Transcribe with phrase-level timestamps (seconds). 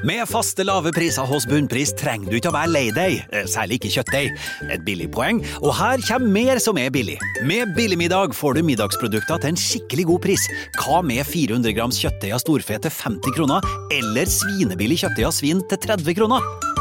[0.00, 3.76] Med faste lave priser hos Bunnpris trenger du ikke å være lei deg, eh, særlig
[3.76, 4.38] ikke kjøttdeig.
[4.72, 7.18] Et billig poeng, og her kommer mer som er billig.
[7.44, 10.48] Med Billigmiddag får du middagsprodukter til en skikkelig god pris.
[10.80, 13.60] Hva med 400 grams kjøttdeig av storfe til 50 kroner,
[13.92, 16.40] eller svinebillig kjøttdeig av svin til 30 kroner?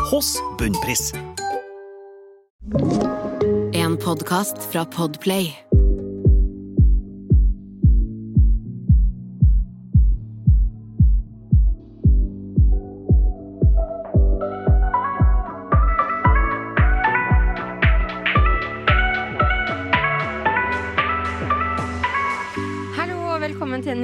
[0.09, 1.11] Hos Bunnpris.
[3.75, 5.68] En podkast fra Podplay.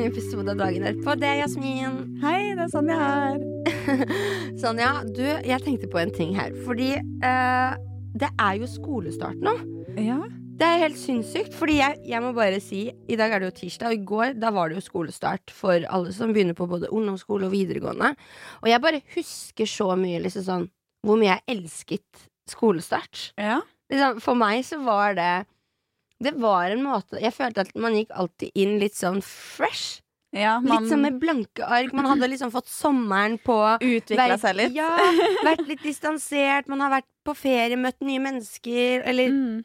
[0.05, 1.15] En episode av Dagen etterpå.
[1.17, 1.95] Det er Jasmin.
[2.21, 3.39] Hei, det er Sonja her.
[4.61, 6.53] Sonja, du, jeg tenkte på en ting her.
[6.65, 7.77] Fordi eh,
[8.13, 9.55] det er jo skolestart nå.
[9.97, 10.19] Ja.
[10.55, 11.55] Det er helt sinnssykt.
[11.57, 14.37] Fordi jeg, jeg må bare si I dag er det jo tirsdag, og i går
[14.43, 18.13] da var det jo skolestart for alle som begynner på både ungdomsskole og videregående.
[18.61, 20.69] Og jeg bare husker så mye liksom sånn
[21.05, 23.31] hvor mye jeg elsket skolestart.
[23.41, 23.61] ja.
[23.89, 25.45] Liksom, for meg så var det
[26.17, 30.01] Det var en måte Jeg følte at man gikk alltid inn litt sånn fresh.
[30.35, 31.93] Ja Litt sånn med blanke ark.
[31.95, 34.75] Man hadde liksom fått sommeren på utvikla seg litt.
[34.75, 34.89] Ja,
[35.45, 36.67] vært litt distansert.
[36.71, 39.05] Man har vært på ferie, møtt nye mennesker.
[39.05, 39.63] Eller Mm.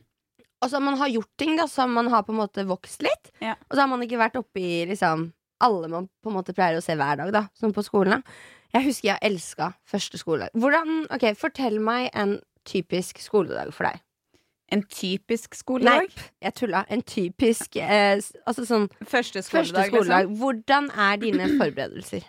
[0.62, 3.30] Altså, man har gjort ting da som man har på en måte vokst litt.
[3.40, 3.54] Ja.
[3.70, 5.30] Og så har man ikke vært oppe i liksom
[5.64, 8.20] alle man på en måte pleier å se hver dag, da, som på skolen.
[8.74, 10.52] Jeg husker jeg elska første skoledag.
[10.54, 12.36] Hvordan, ok, Fortell meg en
[12.68, 14.02] typisk skoledag for deg.
[14.70, 16.06] En typisk skoledag?
[16.06, 16.84] Nei, jeg tulla.
[16.90, 19.88] En typisk eh, Altså sånn Første første skoledag.
[19.90, 20.28] skoledag.
[20.28, 20.36] Liksom.
[20.38, 22.28] Hvordan er dine forberedelser?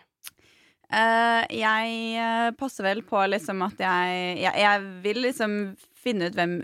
[0.91, 5.53] Uh, jeg eh, passer vel på liksom at jeg, jeg Jeg vil liksom
[6.01, 6.57] finne ut hvem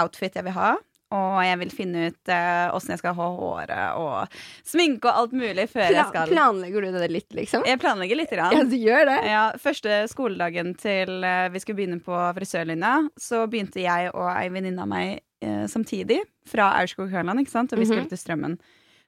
[0.00, 0.72] outfit jeg vil ha.
[1.12, 4.36] Og jeg vil finne ut åssen uh, jeg skal ha håret og
[4.68, 7.66] sminke og alt mulig før jeg skal planlegger du det litt, liksom?
[7.68, 8.70] Jeg planlegger lite Ja, grann.
[8.72, 9.18] du gjør det?
[9.28, 14.48] Ja, første skoledagen til uh, vi skulle begynne på frisørlinja, så begynte jeg og ei
[14.52, 17.74] venninne av meg uh, samtidig fra Aurskog-Høland, ikke sant?
[17.74, 18.58] Og vi skulle til Strømmen.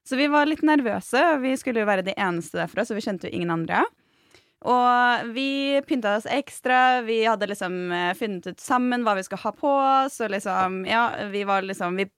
[0.05, 1.21] Så vi var litt nervøse.
[1.33, 3.85] og Vi skulle jo være de eneste derfra, så vi kjente jo ingen andre.
[4.65, 5.49] Og vi
[5.87, 7.03] pynta oss ekstra.
[7.05, 10.21] Vi hadde liksom eh, funnet ut sammen hva vi skulle ha på oss.
[10.25, 12.09] Og liksom, ja, vi var liksom Vi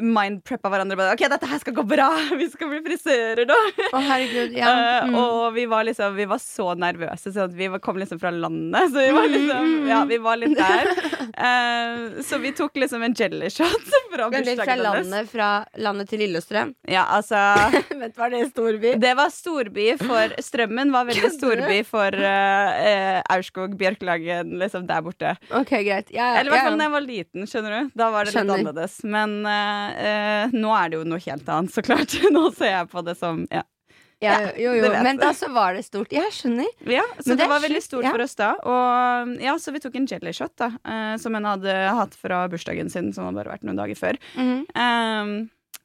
[0.00, 0.96] mindpreppa hverandre.
[0.96, 2.06] Bare, OK, dette her skal gå bra!
[2.40, 3.56] Vi skal bli frisører nå!
[3.92, 4.54] Å, herregud.
[4.56, 4.70] Ja.
[4.74, 5.16] Eh, Mm.
[5.20, 8.88] og vi var liksom Vi var så nervøse, så vi kom liksom fra landet.
[8.94, 10.08] Så vi var liksom Mm, mm, Ja, mm.
[10.08, 10.88] vi var litt der.
[11.44, 14.84] Eh, så vi tok liksom en jelly shot fra fra bursdagen hennes.
[14.84, 15.48] landet, fra
[15.86, 16.74] landet til Lillestrøm.
[16.88, 17.40] Ja, altså
[17.90, 18.94] du hva det storby?
[19.02, 25.04] Det var storby for Strømmen var veldig storby for uh, uh, Aurskog, Bjørklagen, liksom der
[25.04, 25.34] borte.
[25.50, 26.12] Ok, greit.
[26.14, 27.92] Ja, ja, Eller i hvert fall da jeg var liten, skjønner du.
[27.98, 28.62] Da var det Skjønner.
[28.62, 28.98] litt annerledes.
[29.04, 32.16] Men uh, uh, nå er det jo noe helt annet, så klart.
[32.36, 33.64] nå ser jeg på det som Ja.
[34.24, 34.90] Ja, jo, jo.
[35.06, 36.12] Men da så var det stort.
[36.14, 36.70] Jeg skjønner.
[36.90, 38.14] Ja, så det det, var veldig stort ja.
[38.14, 38.52] for oss da.
[38.60, 42.44] Og ja, Så vi tok en jelly shot, da, eh, som hun hadde hatt fra
[42.52, 44.20] bursdagen sin, som hadde bare vært noen dager før.
[44.38, 44.64] Mhm.
[44.74, 45.36] Um,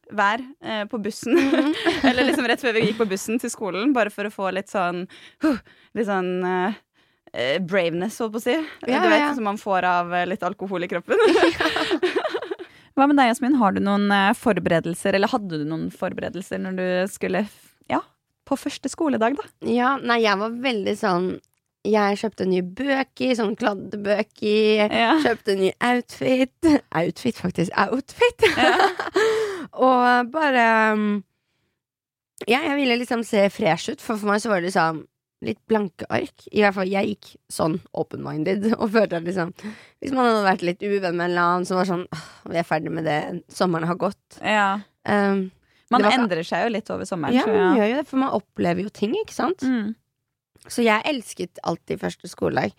[0.10, 1.38] hver eh, på bussen.
[2.08, 4.72] Eller liksom rett før vi gikk på bussen til skolen, bare for å få litt
[4.72, 5.06] sånn
[5.44, 5.60] huh,
[5.98, 6.80] Litt sånn eh,
[7.34, 8.56] eh, braveness, holdt på å si.
[8.90, 9.32] Ja, du vet, ja.
[9.38, 11.18] Som man får av eh, litt alkohol i kroppen.
[12.98, 13.58] Hva med deg, Jasmin?
[13.62, 17.46] Har du noen eh, forberedelser, eller hadde du noen forberedelser når du skulle
[17.90, 18.04] Ja,
[18.50, 19.46] på første skoledag, da?
[19.70, 21.30] Ja, nei, jeg var veldig sånn
[21.88, 24.90] Jeg kjøpte nye bøker, sånn kladdebøker.
[24.92, 25.14] Ja.
[25.24, 26.68] Kjøpte ny outfit.
[26.92, 27.72] Outfit, faktisk.
[27.80, 28.44] Outfit!
[29.88, 30.66] og bare
[30.98, 31.06] um,
[32.50, 35.06] Ja, jeg ville liksom se fresh ut, for for meg så var det liksom
[35.48, 36.44] litt blanke ark.
[36.52, 39.54] I hvert fall, jeg gikk sånn open-minded og følte at liksom
[40.04, 42.04] Hvis man hadde vært litt uvenn med en eller annen som var sånn
[42.52, 44.42] Vi er ferdig med det, sommeren har gått.
[44.44, 44.82] ja.
[45.08, 45.48] Um,
[45.92, 47.34] Man var endrer seg jo litt over sommeren.
[47.34, 49.64] ja, man gjør jo det, for man opplever jo ting, ikke sant?
[49.66, 49.96] Mm.
[50.68, 52.74] Så jeg elsket alltid første skoledag.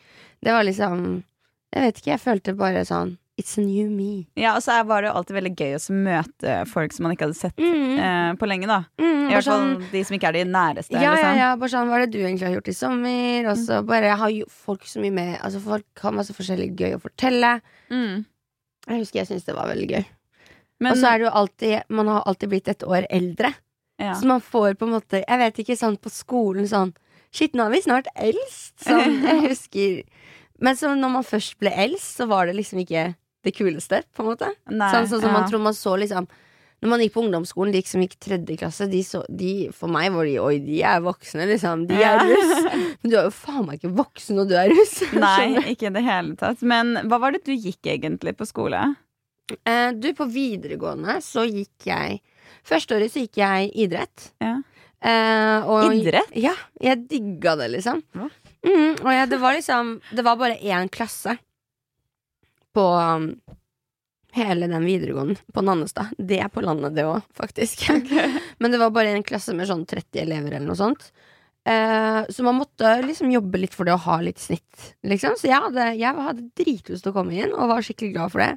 [0.45, 1.25] Det var liksom
[1.73, 4.27] Jeg vet ikke, jeg følte bare sånn It's a new me.
[4.37, 7.25] Ja, og så var det jo alltid veldig gøy å møte folk som man ikke
[7.25, 7.95] hadde sett Mm.
[7.97, 8.83] eh, på lenge, da.
[9.01, 10.93] Mm, I hvert fall sånn, de som ikke er de næreste.
[10.93, 11.39] ja, ja, liksom.
[11.39, 13.49] ja, bare sånn Hva er det du egentlig har gjort i sommer?
[13.49, 16.77] Og så bare Jeg har jo folk så mye med Altså Folk har masse forskjellig
[16.77, 17.61] gøy å fortelle.
[17.91, 18.27] Mm.
[18.91, 20.05] Jeg husker jeg syntes det var veldig gøy.
[20.81, 23.53] Men, og så er det jo alltid Man har alltid blitt et år eldre.
[24.01, 24.15] ja.
[24.17, 26.95] Så man får på en måte Jeg vet ikke, sånn på skolen sånn
[27.31, 28.73] Shit, nå er vi snart eldst.
[28.83, 29.99] Sånn, jeg husker
[30.59, 33.11] Men så når man først ble eldst, så var det liksom ikke
[33.45, 34.49] det kuleste, på en måte.
[34.69, 36.27] Nei, Sånn, sånn som man tror man så liksom
[36.83, 40.11] Når man gikk på ungdomsskolen, de som gikk tredje klasse, de så, de, for meg
[40.13, 41.87] var de Oi, de er voksne, liksom.
[41.89, 42.67] De er russ.
[42.73, 44.97] Men du er jo faen meg ikke voksen når du er russ.
[45.27, 46.65] Nei, ikke i det hele tatt.
[46.65, 48.81] Men hva var det du gikk egentlig på skole?
[49.65, 52.21] Eh, du, på videregående så gikk jeg
[52.67, 54.27] Første året så gikk jeg idrett.
[54.43, 54.59] Ja.
[55.01, 56.29] Uh, og, Idrett?
[56.37, 58.03] Ja, jeg digga det, liksom.
[58.13, 58.27] Hva?
[58.61, 61.39] Mm, og ja, det var liksom Det var bare én klasse
[62.77, 63.31] på um,
[64.37, 66.13] hele den videregående på Nannestad.
[66.19, 67.89] Det er på landet, det òg, faktisk.
[68.61, 71.09] Men det var bare en klasse med sånn 30 elever eller noe sånt.
[71.67, 75.35] Uh, så man måtte liksom jobbe litt for det å ha litt snitt, liksom.
[75.41, 78.45] Så jeg hadde, jeg hadde dritlyst til å komme inn, og var skikkelig glad for
[78.45, 78.53] det.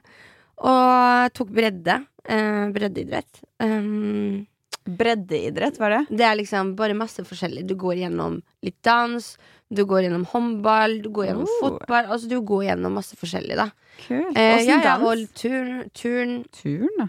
[0.58, 2.02] Og tok bredde.
[2.30, 3.42] Eh, breddeidrett.
[3.60, 4.46] Um,
[4.84, 6.00] Breddeidrett, var det?
[6.12, 7.62] det er liksom bare masse forskjellig.
[7.70, 9.28] Du går gjennom litt dans,
[9.72, 11.60] du går gjennom håndball, du går gjennom Oh.
[11.62, 12.10] fotball.
[12.12, 13.70] Altså du går gjennom masse forskjellig, da.
[14.08, 14.36] Kult.
[14.38, 17.08] Eh, ja, ja, og turn, turn Turn, da.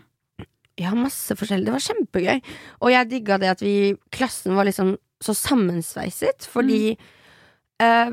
[0.78, 1.66] Ja, masse forskjellig.
[1.66, 2.40] Det var kjempegøy.
[2.82, 6.96] Og jeg digga det at vi Klassen var liksom så sammensveiset, fordi
[7.80, 8.10] eh,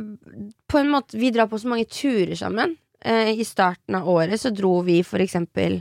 [0.69, 2.77] På en måte Vi drar på så mange turer sammen.
[3.03, 5.80] Eh, I starten av året så dro vi for eksempel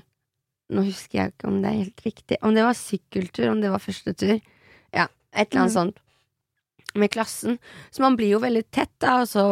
[0.70, 2.36] Nå husker jeg ikke om det er helt riktig.
[2.46, 4.36] Om det var sykkeltur, om det var første tur.
[4.94, 5.74] Ja, et eller annet Mm.
[5.74, 5.96] sånt.
[6.94, 7.58] Med klassen.
[7.90, 9.42] Så man blir jo veldig tett, da, og så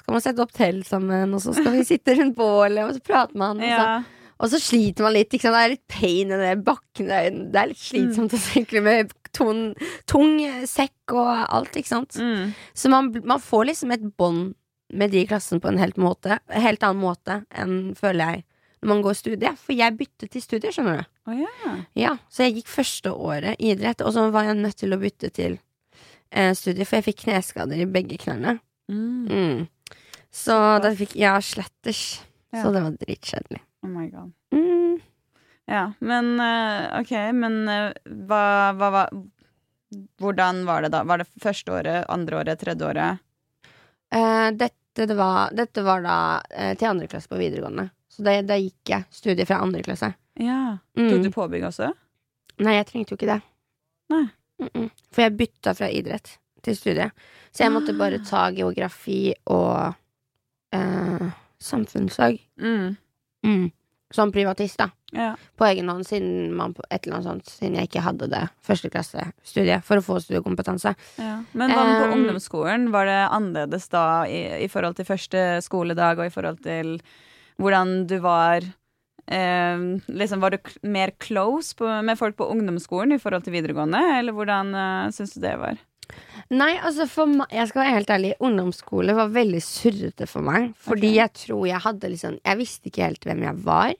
[0.00, 3.00] skal man sette opp telt sammen, og så skal vi sitte rundt bålet, og så
[3.04, 3.60] prater man.
[3.60, 4.02] Og så Ja.
[4.40, 5.28] og så sliter man litt.
[5.30, 7.06] Det er litt pain i den bakken.
[7.06, 9.74] Det er, det litt slitsomt å sykle med tung,
[10.06, 12.16] tung sekk og alt, ikke sant.
[12.16, 12.54] Mm.
[12.74, 14.54] Så man, man får liksom et bånd
[14.92, 18.44] med de i klassen på en helt, måte, helt annen måte enn, føler jeg,
[18.82, 19.52] når man går studie.
[19.58, 21.10] For jeg byttet til studier, skjønner du.
[21.30, 21.82] Oh, yeah.
[21.98, 25.00] Ja, Så jeg gikk første året i idrett, og så var jeg nødt til å
[25.00, 25.58] bytte til
[26.30, 28.58] eh, studie, for jeg fikk kneskader i begge knærne.
[28.90, 29.28] Mm.
[29.30, 29.98] Mm.
[30.32, 32.22] Så da fikk ja, sletters.
[32.52, 32.64] Ja.
[32.64, 33.62] Så det var dritkjedelig.
[33.86, 34.32] Oh my god.
[34.52, 34.98] Mm.
[35.70, 37.92] Ja, men eh, ok, men eh,
[38.28, 38.42] hva,
[38.76, 39.06] hva, hva
[39.92, 41.02] Hvordan var det da?
[41.04, 43.20] Var det første året, andre året, tredje året?
[44.08, 44.46] Eh,
[44.96, 46.16] dette, var, dette var da
[46.50, 47.88] eh, til andre klasse på videregående.
[48.12, 50.12] Så da, da gikk jeg studiet fra andre klasse.
[50.40, 50.78] Ja.
[50.98, 51.08] Mm.
[51.08, 51.92] Tok du påbygg også?
[52.62, 53.40] Nei, jeg trengte jo ikke det.
[54.12, 54.24] Nei.
[54.62, 54.88] Mm -mm.
[55.10, 57.10] For jeg bytta fra idrett til studie.
[57.52, 59.94] Så jeg måtte bare ta geografi og
[60.72, 62.38] eh, samfunnsfag.
[62.56, 62.96] Mm.
[64.12, 64.90] Som privatist, da.
[65.12, 65.32] Ja.
[65.56, 66.74] På egen hånd, siden, man,
[67.24, 70.94] sånt, siden jeg ikke hadde det førsteklassestudiet for å få studiekompetanse.
[71.20, 71.34] ja.
[71.52, 72.90] Men hva med på Um, ungdomsskolen?
[72.92, 76.96] Var det annerledes da i, i forhold til første skoledag, og i forhold til
[77.60, 78.64] hvordan du var
[79.28, 84.00] eh, liksom Var du mer close på, med folk på ungdomsskolen i forhold til videregående,
[84.18, 85.80] eller hvordan eh, syns du det var?
[86.52, 90.72] Nei, altså for meg, jeg skal være helt ærlig Ungdomsskole var veldig surrete for meg
[90.84, 91.18] Fordi okay.
[91.18, 93.94] jeg tror jeg hadde liksom Jeg visste ikke helt hvem jeg var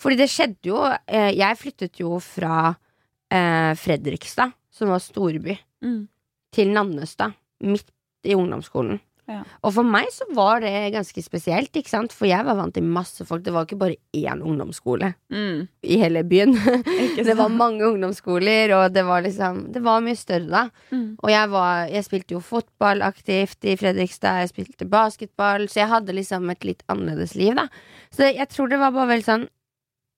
[0.00, 6.10] Fordi det skjedde jo eh, Jeg flyttet jo fra eh, Fredrikstad Som var storby Mm.
[6.52, 7.32] Til Nannestad
[7.64, 7.86] Midt
[8.28, 8.98] i ungdomsskolen
[9.30, 9.40] Ja.
[9.62, 12.10] Og for meg så var det ganske spesielt Ikke sant?
[12.16, 15.68] For jeg var vant til masse folk Det var ikke bare én ungdomsskole Mm.
[15.86, 16.56] I hele byen
[17.28, 21.14] Det var mange ungdomsskoler Og det var liksom Det var mye større da Mm.
[21.22, 25.88] og jeg, var, jeg spilte jo fotball aktivt i Fredrikstad, jeg spilte basketball, så jeg
[25.92, 27.68] hadde liksom et litt annerledes liv, da.
[28.10, 29.46] Så jeg tror det var bare veldig sånn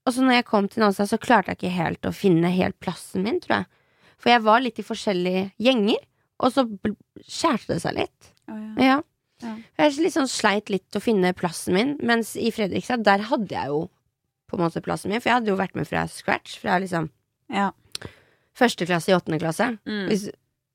[0.08, 2.78] Og så når jeg kom til Nansa, så klarte jeg ikke helt å finne helt
[2.80, 3.66] plassen min, tror jeg.
[4.18, 6.00] For jeg var litt i forskjellige gjenger,
[6.42, 6.64] og så
[7.22, 8.31] skjærte det seg litt.
[8.52, 9.00] Å, ja.
[9.42, 9.56] Ja.
[9.80, 13.80] Jeg sånn sleit litt å finne plassen min, mens i Fredrikstad, der hadde jeg jo
[14.50, 17.08] på en måte plassen min, for jeg hadde jo vært med fra scratch, fra liksom
[17.50, 17.70] Ja.
[18.54, 19.66] første klasse i åttende klasse.
[19.88, 20.06] Mm.
[20.10, 20.28] Hvis,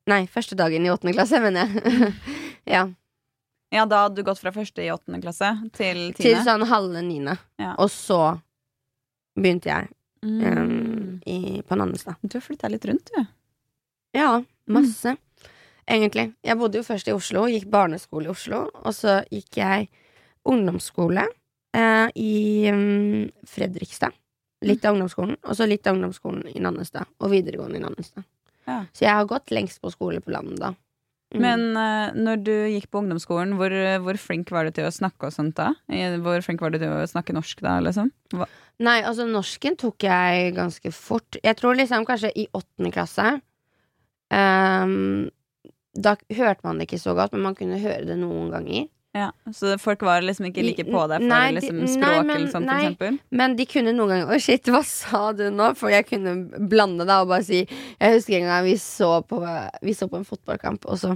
[0.10, 2.14] nei, første dagen i åttende klasse, mener jeg.
[2.76, 2.84] ja.
[3.72, 7.38] ja, da hadde du gått fra første i åttende klasse til Til sånn halve niende.
[7.62, 7.76] Ja.
[7.80, 8.40] Og så
[9.38, 9.94] begynte jeg
[10.26, 11.22] um, Mm.
[11.30, 12.18] i, på Nannestad.
[12.26, 13.26] Du har flytta litt rundt, du.
[14.18, 15.14] Ja, masse.
[15.88, 16.32] Egentlig.
[16.44, 18.66] Jeg bodde jo først i Oslo, gikk barneskole i Oslo.
[18.84, 19.88] Og så gikk jeg
[20.48, 22.34] ungdomsskole eh, i
[22.74, 24.16] um, Fredrikstad.
[24.68, 25.38] Litt av ungdomsskolen.
[25.46, 27.08] Og så litt av ungdomsskolen i Nannestad.
[27.22, 28.28] Og videregående i Nannestad.
[28.68, 28.82] Ja.
[28.92, 30.74] Så jeg har gått lengst på skole på landet da.
[31.36, 31.42] Mm.
[31.44, 35.28] Men uh, når du gikk på ungdomsskolen, hvor, hvor flink var du til å snakke
[35.28, 35.74] og sånt da?
[36.24, 38.12] Hvor flink var du til å snakke norsk da, liksom?
[38.36, 38.48] Hva?
[38.84, 41.40] Nei, altså norsken tok jeg ganske fort.
[41.42, 43.26] Jeg tror liksom kanskje i åttende klasse
[44.34, 45.30] ehm,
[45.97, 48.87] Da hørte man det ikke så godt, men man kunne høre det noen ganger.
[49.18, 52.25] Ja, Så folk var liksom ikke like på deg for Nei, liksom liksom, nei, språk
[52.27, 52.89] men- eller sånt, nei.
[52.99, 55.71] for Men de kunne noen ganger Å, shit, hva sa du nå?
[55.80, 56.33] For jeg kunne
[56.69, 59.39] blande det og bare si Jeg husker en gang vi så på,
[59.81, 61.16] vi så på en fotballkamp, og så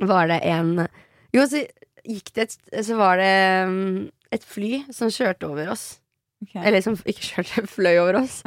[0.00, 0.88] var det en
[1.34, 1.66] Jo, så
[2.06, 6.00] gikk det et, Så var det um, et fly som kjørte over oss.
[6.44, 6.54] Ok.
[6.60, 8.40] Eller som ikke kjørte, fløy over oss.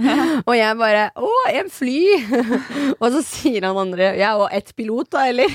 [0.45, 2.17] Og jeg bare 'Å, en fly!'
[3.01, 5.53] og så sier han andre 'Ja, og ett pilot, da, eller?'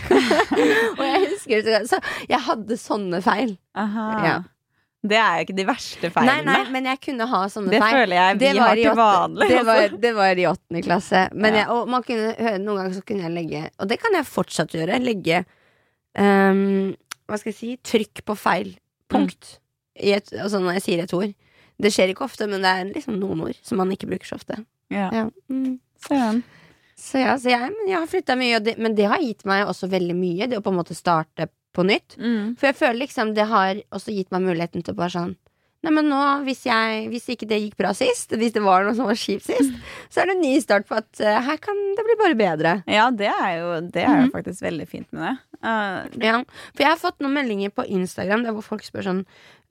[0.98, 3.54] og jeg husker det Så jeg hadde sånne feil.
[3.78, 4.08] Aha.
[4.26, 4.40] Ja.
[5.02, 6.44] Det er jo ikke de verste feilene.
[6.46, 7.96] nei, nei, men jeg kunne ha sånne det feil.
[7.96, 9.48] føler jeg vi har til vanlig.
[9.50, 11.22] Det var, det var i åttende klasse.
[11.34, 11.64] Men Ja.
[11.64, 14.28] jeg, og man kunne høre Noen ganger så kunne jeg legge Og det kan jeg
[14.30, 15.00] fortsatt gjøre.
[15.02, 15.40] Legge
[16.18, 16.94] um,
[17.26, 18.72] hva skal jeg si, trykk på feil
[19.10, 19.56] punkt.
[19.98, 21.32] I et, altså når jeg sier et ord.
[21.82, 24.38] Det skjer ikke ofte, men det er liksom noen ord som man ikke bruker så
[24.38, 24.60] ofte.
[24.92, 25.08] Ja.
[25.14, 25.28] Ja.
[25.50, 25.78] Mm.
[26.06, 26.42] Søren.
[26.98, 29.64] Så ja, så jeg, men jeg har flytta mye, det, men det har gitt meg
[29.66, 30.46] også veldig mye.
[30.50, 32.18] Det å på en måte starte på nytt.
[32.20, 32.54] Mm.
[32.60, 35.34] For jeg føler liksom det har også gitt meg muligheten til å bare sånn
[35.82, 38.94] Nei, men nå, hvis, jeg, hvis ikke det gikk bra sist, hvis det var noe
[38.94, 39.72] som var kjipt sist,
[40.14, 42.74] så er det en ny start på at uh, her kan det bli bare bedre.
[42.86, 44.30] Ja, det er jo, det er jo Mhm.
[44.36, 45.34] faktisk veldig fint med det.
[45.58, 46.38] Uh, Ja,
[46.74, 49.20] for jeg har fått noen meldinger på Instagram Der hvor folk spør sånn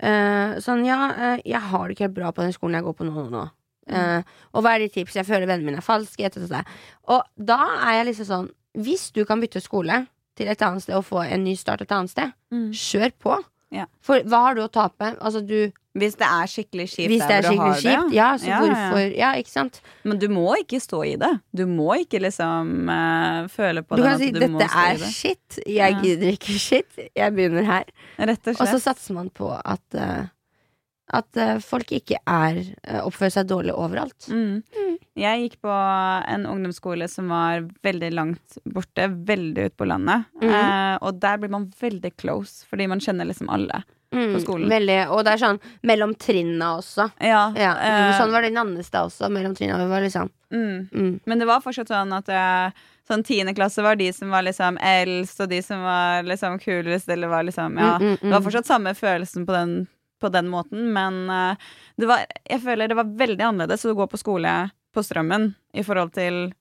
[0.03, 3.07] uh, Sånn, ja, jeg har det ikke helt bra på den skolen jeg går på
[3.09, 4.23] nå, nå, nå.
[4.53, 5.15] Og hva er de tips?
[5.19, 6.71] Jeg føler vennene mine er falske et, et.
[7.11, 7.57] Og da
[7.89, 8.49] er jeg liksom sånn
[8.79, 10.05] Hvis du kan bytte skole
[10.39, 12.31] til et annet sted Og få en ny start et annet sted
[12.71, 13.39] Kjør på
[13.75, 13.85] Ja.
[14.03, 15.13] For hva har du å tape?
[15.19, 18.15] Altså du, Hvis det er skikkelig kjipt hvis det er du skikkelig kjipt det.
[18.15, 19.07] Ja, så Ja, hvorfor ja.
[19.21, 19.81] Ja, ikke sant?
[20.07, 21.31] Men du må ikke stå i det.
[21.51, 24.69] Du må ikke liksom uh, føle på Du den kan at si du må dette
[24.71, 25.09] stå i er det.
[25.17, 26.01] shit Jeg Ja.
[26.05, 27.83] gidder ikke shit Jeg begynner her
[28.19, 30.29] Rett og Og så satser man på at uh,
[31.11, 32.61] At eh, folk ikke er
[33.03, 34.29] oppfører seg dårlig overalt.
[34.31, 34.61] Mm.
[35.19, 35.73] Jeg gikk på
[36.31, 40.23] en ungdomsskole som var veldig langt borte, veldig ute på landet.
[40.39, 40.47] Mm.
[40.55, 43.81] eh, og der blir man veldig close, fordi man kjenner liksom alle.
[44.11, 44.69] Mm, på skolen.
[44.69, 47.05] Veldig, og det er sånn mellom trinna også.
[47.23, 49.29] Ja, Ja, eh, sånn var det i Nannestad også.
[49.31, 49.77] Mellom trinna.
[49.79, 50.89] Vi var liksom mm.
[50.91, 51.13] mm.
[51.25, 54.77] Men det var fortsatt sånn at eh, Sånn tiende klasse var de som var liksom
[54.77, 57.95] eldst, og de som var liksom kulest, eller var liksom Ja.
[57.97, 58.27] Mm, mm, mm.
[58.29, 59.73] Det var fortsatt samme følelsen på den,
[60.21, 64.07] på den måten, men uh, det var, jeg føler det var veldig annerledes å gå
[64.07, 64.53] på skole
[64.93, 66.53] på Strømmen i forhold til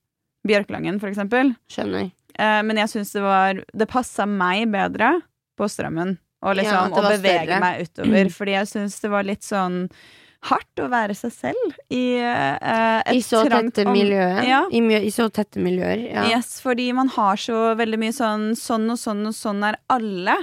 [0.47, 1.53] Bjørklangen, for eksempel.
[1.71, 2.09] Skjønner.
[2.35, 5.19] Uh, men jeg syns det var Det passa meg bedre
[5.59, 7.61] på Strømmen å liksom, ja, å bevege større.
[7.61, 9.85] meg utover, fordi jeg syns det var litt sånn
[10.49, 14.41] hardt å være seg selv i uh, et I så trangt tette miljøer.
[14.47, 14.63] Ja.
[14.73, 16.01] I, I så tette miljøer.
[16.07, 16.23] Ja.
[16.31, 20.39] Yes, fordi man har så veldig mye sånn Sånn og sånn og sånn er alle.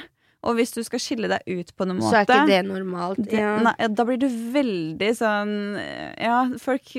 [0.47, 3.19] Og hvis du skal skille deg ut på noen måte Så er ikke det normalt.
[3.27, 5.53] det, nei, da blir du veldig sånn
[5.83, 6.95] Ja, folk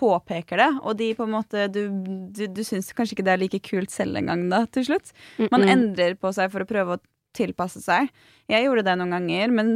[0.00, 1.82] påpeker det, og de på en måte Du,
[2.32, 5.12] du, du syns kanskje ikke det er like kult selv engang, da, til slutt.
[5.52, 7.02] Man endrer på seg for å prøve å
[7.36, 8.08] tilpasse seg.
[8.50, 9.68] Jeg gjorde det noen ganger, men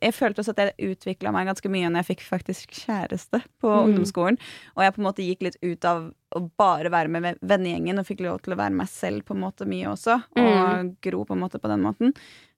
[0.00, 3.68] jeg følte også at jeg utvikla meg ganske mye når jeg fikk faktisk kjæreste på
[3.68, 3.82] Mm.
[3.90, 4.38] ungdomsskolen.
[4.76, 8.06] Og jeg på en måte gikk litt ut av å bare være med vennegjengen og
[8.08, 10.22] fikk lov til å være meg selv på en måte mye også.
[10.36, 10.96] Og Mm.
[11.02, 12.14] gro på en måte på den måten.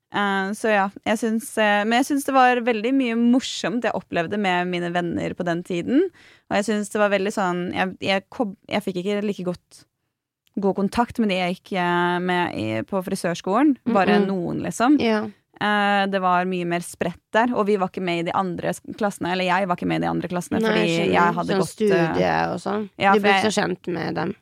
[0.08, 3.92] Uh, så ja, jeg syns uh, Men jeg syns det var veldig mye morsomt jeg
[3.92, 6.06] opplevde med mine venner på den tiden.
[6.48, 8.22] Og jeg syns det var veldig sånn Jeg, jeg,
[8.72, 9.84] jeg fikk ikke like godt
[10.60, 13.76] god kontakt med de jeg gikk eh, med i, på frisørskolen.
[13.88, 14.28] Bare Mm-mm.
[14.30, 14.98] noen, liksom.
[15.02, 15.24] Ja.
[15.58, 18.70] Uh, det var mye mer spredt der, og vi var ikke med i de andre
[18.94, 19.32] klassene.
[19.34, 21.14] Eller jeg var ikke med i de andre klassene, Nei, fordi skjønner.
[21.16, 22.84] jeg hadde sånn gått eh, studie og sånn.
[23.02, 24.34] ja, du ble ikke så kjent med dem.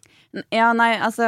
[0.53, 1.25] Ja, nei, altså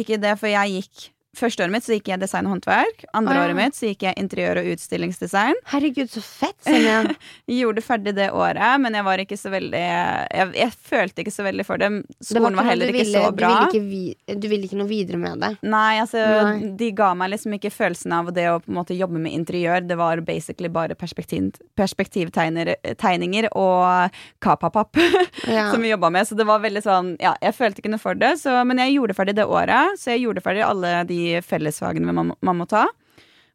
[0.00, 3.02] Ikke det, for jeg gikk Første året mitt så gikk jeg design og håndverk.
[3.14, 3.42] Andre Å, ja.
[3.46, 5.58] året mitt så gikk jeg interiør- og utstillingsdesign.
[5.70, 6.56] Herregud, så fett!
[6.64, 7.02] Senja.
[7.58, 11.44] Gjorde ferdig det året, men jeg var ikke så veldig Jeg, jeg følte ikke så
[11.46, 11.90] veldig for det.
[12.16, 13.50] Det Skolen var, heller du ikke ville- så bra.
[13.52, 13.84] Du ville ikke,
[14.32, 15.52] vi, du ville ikke noe videre med det.
[15.68, 16.72] Nei, altså Nei.
[16.80, 19.84] De ga meg liksom ikke følelsen av det å på en måte jobbe med interiør.
[19.86, 24.96] Det var basically bare perspektiv, perspektivtegninger og kapapapp
[25.48, 25.70] Ja.
[25.72, 26.26] som vi jobba med.
[26.28, 28.96] Så det var veldig sånn Ja, jeg følte ikke noe for det, så, men jeg
[28.96, 29.98] gjorde ferdig det året.
[30.00, 32.86] Så jeg gjorde ferdig alle de fellesfagene man, man må ta.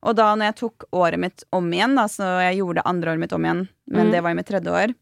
[0.03, 3.23] Og da når jeg tok året mitt om igjen, da, så jeg gjorde andre året
[3.23, 4.11] mitt om igjen, men Mm.
[4.11, 4.93] det var i mitt tredje år.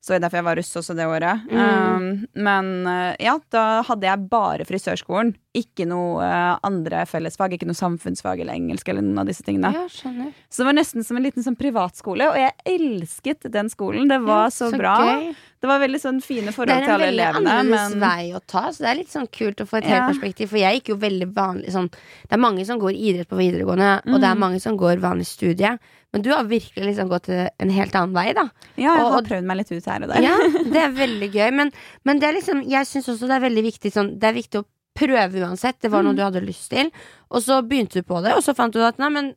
[0.00, 1.42] Så er derfor jeg var russ også det året.
[1.52, 1.58] Mm.
[1.60, 2.04] Um,
[2.40, 5.34] men uh, ja, da hadde jeg bare frisørskolen.
[5.60, 7.52] Ikke noe uh, andre fellesfag.
[7.58, 9.68] Ikke noe samfunnsfag eller engelsk eller noen av disse tingene.
[9.76, 10.30] Ja, skjønner.
[10.48, 14.08] Så det var nesten som en liten sånn privatskole, og jeg elsket den skolen.
[14.08, 14.94] Det var Ja, så, bra.
[15.04, 15.34] gøy.
[15.60, 18.78] Det var veldig sånn fine Det er en veldig annerledes Men vei å ta, så
[18.80, 20.00] det er litt sånn kult å få et Ja.
[20.06, 20.48] helt perspektiv.
[20.48, 24.00] For jeg gikk jo veldig vanlig sånn Det er mange som går idrett på videregående,
[24.06, 24.38] og det er Mm.
[24.40, 25.78] mange som går vanlig studie.
[26.12, 28.48] Men du har virkelig liksom gått en helt annen vei, da.
[28.76, 30.22] ja, jeg Og- har prøvd meg litt ut her og der.
[30.22, 30.36] Ja,
[30.72, 31.52] det er veldig gøy.
[31.52, 31.72] Men,
[32.04, 34.62] men det er liksom jeg syns også det er veldig viktig sånn, Det er viktig
[34.62, 34.64] å
[34.96, 35.78] prøve uansett.
[35.80, 36.16] Det var noe Mm.
[36.16, 36.90] du hadde lyst til.
[37.30, 39.34] Og så begynte du på det, og så fant du at nei, men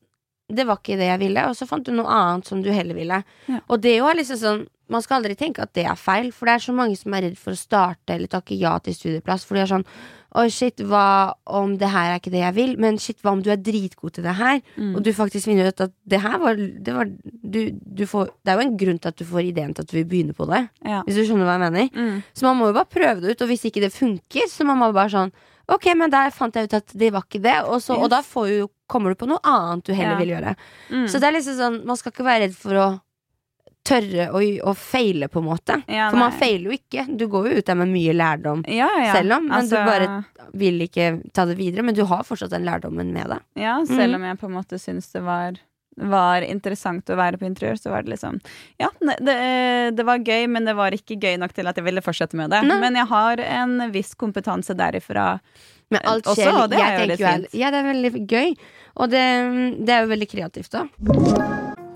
[0.56, 1.48] det var ikke det jeg ville.
[1.50, 3.22] Og så fant du noe annet som du heller ville.
[3.50, 3.62] Ja.
[3.68, 6.46] Og det jo er liksom sånn Man skal aldri tenke at det er feil, for
[6.46, 9.46] det er så mange som er redd for å starte eller takke ja til studieplass.
[9.48, 9.86] For de er sånn
[10.34, 12.72] Oi, shit, hva om det her er ikke det jeg vil?
[12.82, 14.64] Men shit, hva om du er dritgod til det her?
[14.76, 14.96] Mm.
[14.98, 18.52] Og du faktisk finner ut at det her var, det, var du, du får, det
[18.52, 20.48] er jo en grunn til at du får ideen til at du vil begynne på
[20.50, 20.64] det.
[20.82, 21.04] Ja.
[21.06, 21.90] Hvis du skjønner hva jeg mener.
[21.94, 22.24] Mm.
[22.34, 24.78] Så man må jo bare prøve det ut, og hvis ikke det funker, så må
[24.80, 25.36] man bare sånn
[25.72, 28.04] Ok, men der fant jeg ut at det var ikke det, og, så, Yes.
[28.04, 30.18] og da får jo, kommer du på noe annet du heller Ja.
[30.20, 30.56] vil gjøre.
[30.92, 31.08] Mm.
[31.08, 32.88] Så det er liksom sånn, man skal ikke være redd for å
[33.84, 35.76] tørre å, å feile, på en måte.
[35.92, 37.04] Ja, For man feiler jo ikke.
[37.20, 40.52] Du går jo ut der med mye lærdom Ja, selv om, men Altså, du bare
[40.54, 41.84] vil ikke ta det videre.
[41.84, 43.40] Men du har fortsatt den lærdommen med deg.
[43.60, 43.88] Ja, Mm.
[43.88, 45.60] selv om jeg på en måte syns det var
[45.98, 48.40] var interessant å være på interiør, så var det liksom
[48.82, 49.38] Ja, det,
[49.98, 52.54] det var gøy, men det var ikke gøy nok til at jeg ville fortsette med
[52.54, 52.64] det.
[52.68, 52.80] Nei.
[52.82, 55.38] Men jeg har en viss kompetanse derifra.
[55.94, 57.58] Men alt Også, skjer og det er jo litt fint.
[57.58, 58.56] Ja, det er veldig gøy.
[59.02, 59.26] Og det,
[59.86, 60.88] det er jo veldig kreativt, da.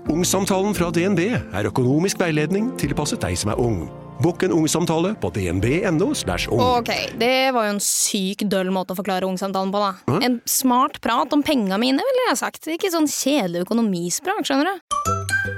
[0.08, 3.82] Ungsamtalen fra DNB er økonomisk veiledning tilpasset deg som er ung.
[4.22, 6.10] Bokk en ungsamtale på dnb.no.
[6.50, 6.60] ung.
[6.60, 10.18] Ok, det var jo en syk døll måte å forklare ungsamtalen på, da.
[10.26, 12.66] En smart prat om penga mine, ville jeg sagt.
[12.74, 14.98] Ikke sånn kjedelig økonomisprat, skjønner du.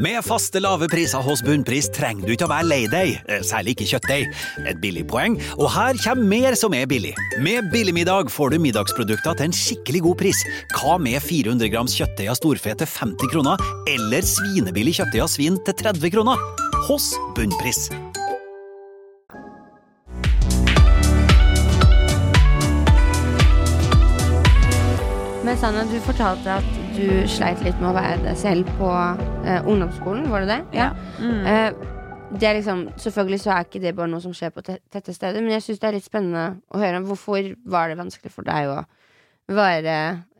[0.00, 3.74] Med faste lave priser hos Bunnpris trenger du ikke å være lei deg, eh, særlig
[3.74, 4.30] ikke kjøttdeig.
[4.68, 7.14] Et billig poeng, og her kommer mer som er billig.
[7.40, 10.44] Med Billigmiddag får du middagsprodukter til en skikkelig god pris.
[10.76, 15.60] Hva med 400 grams kjøttdeig av storfe til 50 kroner, eller svinebillig kjøttdeig av svin
[15.64, 16.48] til 30 kroner?
[16.88, 17.88] Hos Bunnpris.
[25.50, 29.64] Men Sanna, du fortalte at du sleit litt med å være deg selv på eh,
[29.66, 30.84] ungdomsskolen, var det det?
[31.18, 31.40] Mm.
[31.42, 31.80] Eh,
[32.38, 35.10] det er liksom, selvfølgelig så er ikke det bare noe som skjer på te tette
[35.10, 38.30] steder, men jeg syns det er litt spennende å høre om hvorfor var det vanskelig
[38.30, 38.78] for deg å
[39.50, 39.96] være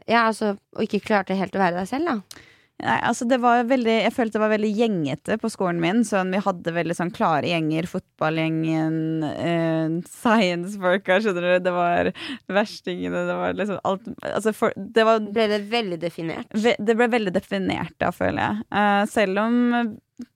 [0.07, 2.47] Ja, altså, og ikke klarte helt å være deg selv, da.
[2.81, 6.03] Nei, altså det var veldig, Jeg følte det var veldig gjengete på skolen min.
[6.07, 7.89] Sånn, vi hadde veldig sånn klare gjenger.
[7.91, 8.97] Fotballgjengen,
[9.29, 11.65] eh, science-folka, skjønner du.
[11.67, 12.13] Det var
[12.51, 16.47] verstingene, det var liksom alt altså for, det, var, Ble det veldig definert?
[16.55, 18.65] ve- det ble veldig definert da, føler jeg.
[18.73, 19.59] Uh, selv om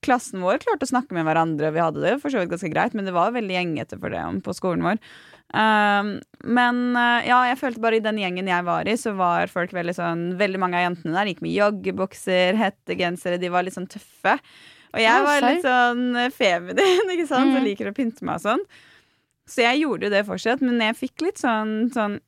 [0.04, 2.70] klassen vår klarte å snakke med hverandre, og vi hadde det for så vidt ganske
[2.72, 5.00] greit, men det var veldig gjengete for det på skolen vår.
[5.54, 6.08] Um,
[6.56, 9.70] men uh, ja, jeg følte bare i den gjengen jeg var i, så var folk
[9.76, 13.86] veldig sånn Veldig mange av jentene der gikk med joggebukser, hettegensere, de var litt sånn
[13.92, 14.38] tøffe.
[14.94, 17.54] Og jeg var litt sånn uh, feminin, ikke sant, Mm.
[17.58, 18.64] så liker å pynte meg og sånn.
[19.46, 22.18] Så jeg gjorde jo det fortsatt, men jeg fikk litt sånn sånn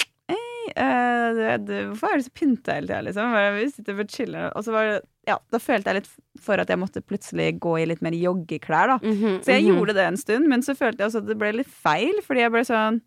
[0.67, 3.35] du- hvorfor er du så pynta hele tida, liksom?
[3.57, 4.97] Vi sitter og chiller, og så var det
[5.27, 6.11] Ja, da følte jeg litt
[6.43, 8.99] for at jeg måtte plutselig gå i litt mer joggeklær, da.
[9.03, 9.73] Mhm, Så jeg mhm.
[9.73, 12.45] gjorde det en stund, men så følte jeg også at det ble litt feil, fordi
[12.45, 13.01] jeg ble sånn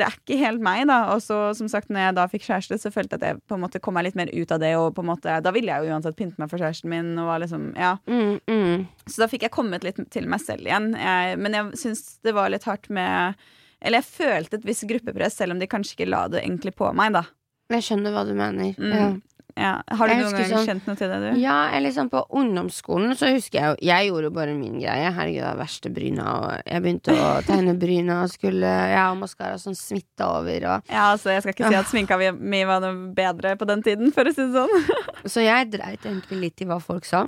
[0.00, 0.98] det er ikke helt meg, da.
[1.12, 3.58] Og så, som sagt, når jeg da fikk kjæreste, så følte jeg at jeg på
[3.58, 4.70] en måte kom meg litt mer ut av det.
[4.80, 7.10] Og på en måte, da ville jeg jo uansett pynte meg for kjæresten min.
[7.20, 7.92] Og var liksom, ja.
[8.08, 8.86] Mm, mm.
[9.04, 10.94] Så da fikk jeg kommet litt til meg selv igjen.
[10.96, 13.36] Jeg, men jeg syns det var litt hardt med
[13.82, 16.88] Eller jeg følte et visst gruppepress, selv om de kanskje ikke la det egentlig på
[16.96, 17.26] meg, da.
[17.72, 18.72] Jeg skjønner hva du mener.
[18.78, 18.92] Mm.
[18.96, 19.06] Ja.
[19.56, 19.82] Ja.
[19.90, 21.40] Har du noen gang sånn- kjent noe til det, du?
[21.40, 25.12] Ja, eller sånn på ungdomsskolen så husker jeg jo Jeg gjorde jo bare min greie.
[25.12, 26.26] Herregud, det var verste bryna.
[26.42, 30.56] Og jeg begynte å tegne bryna og skulle Ja, maskara som smitta over.
[30.76, 33.66] Og, Ja, altså, Jeg skal ikke si at sminka mi- mi var noe bedre på
[33.66, 34.88] den tiden, for å si det sånn.
[35.26, 37.26] så jeg dreit egentlig litt i hva folk sa.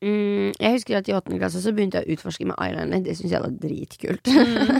[0.00, 3.02] Mm, jeg husker at i åttende klasse så begynte jeg å utforske med eyeliner.
[3.04, 4.30] Det syns jeg var dritkult.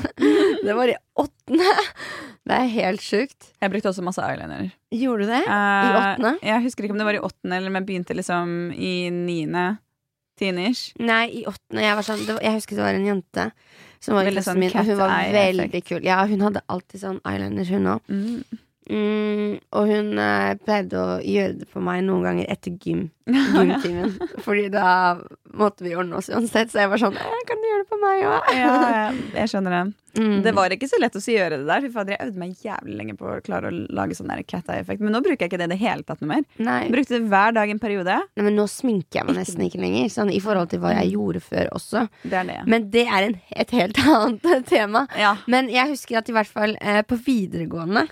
[0.67, 1.71] det var i åttende!
[2.43, 3.53] Det er helt sjukt.
[3.63, 4.73] Jeg brukte også masse eyeliner.
[4.91, 5.43] Gjorde du det?
[5.45, 6.33] I Eh, åttende?
[6.43, 9.67] Jeg husker ikke om det var i åttende eller om jeg begynte liksom i niende.
[10.41, 10.95] Tiende-ish.
[11.05, 11.85] Nei, i åttende.
[11.85, 13.45] Jeg, var sånn, var, jeg husker det var en jente
[14.03, 16.01] som var i klassen sånn min, og hun var veldig kul.
[16.09, 18.09] Ja, hun hadde alltid sånn eyeliner, hun òg.
[18.11, 18.63] Mm.
[18.91, 23.07] Mm, og hun eh, pleide å gjøre det på meg noen ganger etter gym.
[23.31, 24.17] Gymtimen.
[24.45, 25.15] Fordi da
[25.55, 26.73] måtte vi ordne oss uansett.
[26.73, 28.55] Så jeg var sånn «Eh, Kan du gjøre det på meg òg?
[28.59, 29.83] Ja, jeg, jeg skjønner det.
[30.19, 30.43] Mm.
[30.45, 31.85] Det var ikke så lett å gjøre det der.
[31.87, 35.01] Fy Jeg øvde meg jævlig lenge på å klare å lage sånn cat eye-effekt.
[35.05, 36.47] Men nå bruker jeg ikke det i det hele tatt noe mer.
[36.61, 36.81] Nei.
[36.93, 38.19] Brukte det hver dag en periode.
[38.37, 40.11] Nei, men nå sminker jeg meg nesten ikke lenger.
[40.13, 42.07] Sånn, I forhold til hva jeg gjorde før også.
[42.27, 42.59] Det er det.
[42.75, 45.07] Men det er en, et helt annet tema.
[45.19, 45.37] Ja.
[45.53, 48.09] Men jeg husker at i hvert fall eh, på videregående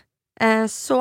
[0.73, 1.01] så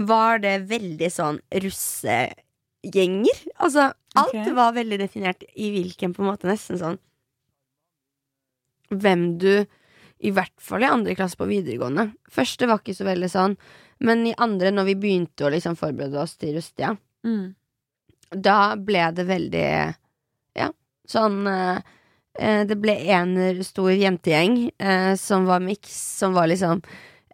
[0.00, 3.40] var det veldig sånn russegjenger.
[3.58, 4.52] Altså, alt okay.
[4.56, 6.98] var veldig definert i hvilken på en måte nesten sånn
[8.90, 9.52] Hvem du
[10.20, 12.10] I hvert fall i andre klasse på videregående.
[12.28, 13.54] Første var ikke så veldig sånn,
[14.04, 17.54] men i andre, når vi begynte å liksom forberede oss til Rustia, Mm.
[18.30, 19.94] da ble det veldig
[20.56, 20.70] Ja,
[21.06, 21.80] sånn eh,
[22.38, 26.80] eh, Det ble en stor jentegjeng eh, som var miks, som var liksom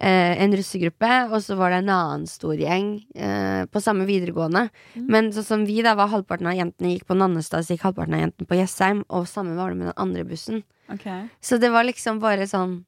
[0.01, 4.67] eh, en russegruppe, og så var det en annen stor gjeng eh, på samme videregående.
[4.95, 5.07] Mm.
[5.13, 8.19] Men sånn som vi, da, var halvparten av jentene gikk på Nannestad, så gikk halvparten
[8.19, 10.63] av jentene på Jessheim, og samme var det med den andre bussen.
[10.93, 11.27] Okay.
[11.43, 12.85] Så det var liksom bare sånn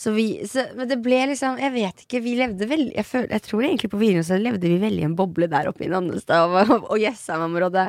[0.00, 3.26] så vi, så, men det ble liksom Jeg vet ikke, vi levde veldig Jeg, føl,
[3.30, 5.90] jeg tror egentlig på videregående så levde vi veldig i en boble der oppe i
[5.92, 7.84] Nannestad og, og Jessheim-området.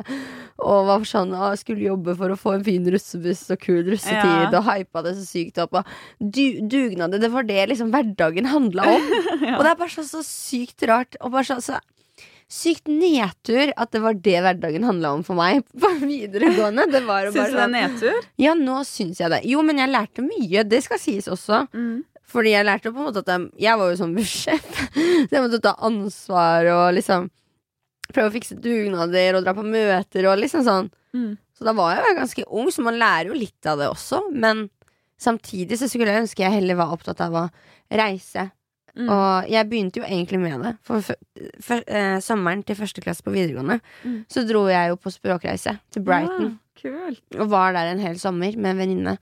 [0.62, 4.44] Og var sånn, og skulle jobbe for å få en fin russebuss og kul russetid,
[4.44, 4.52] Ja.
[4.60, 5.80] og hypa det så sykt opp.
[5.80, 9.10] Og du, dugnader, det var det liksom hverdagen handla om.
[9.56, 11.18] Og det er bare så, så sykt rart.
[11.24, 11.80] Og bare så, så
[12.54, 16.86] sykt nedtur at det var det hverdagen handla om for meg på videregående.
[16.92, 18.26] Det var Syns du det er sånn nedtur?
[18.40, 19.42] Ja, nå syns jeg det.
[19.50, 20.64] Jo, men jeg lærte mye.
[20.68, 21.64] Det skal sies også.
[21.74, 22.02] Mm.
[22.34, 24.82] Fordi jeg lærte på en måte at jeg, jeg var jo sånn bussjef,
[25.28, 27.28] så jeg måtte ta ansvar og liksom
[28.10, 30.90] prøve å fikse dugnader og dra på møter og liksom sånn.
[31.14, 31.34] Mm.
[31.54, 34.24] Så da var jeg jo ganske ung, så man lærer jo litt av det også.
[34.34, 34.66] Men
[35.20, 37.44] samtidig så skulle jeg ønske jeg heller var opptatt av å
[37.94, 38.48] reise.
[38.94, 39.08] Mm.
[39.10, 40.72] Og jeg begynte jo egentlig med det.
[40.86, 41.02] For,
[41.60, 44.24] for, eh, sommeren til første klasse på videregående Mm.
[44.30, 46.58] så dro jeg jo på språkreise til Brighton.
[46.84, 47.22] Ja, kult.
[47.40, 49.18] Og var der en hel sommer med en venninne.